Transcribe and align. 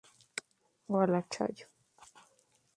El 1.03 1.13
Consejo. 1.15 1.67